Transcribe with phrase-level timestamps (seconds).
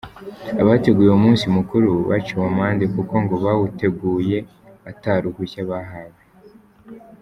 [0.61, 4.37] Abateguye uwo munsi mukuru baciwe amande kuko ngo bawuteguye
[4.91, 6.19] ata ruhusha bahawe.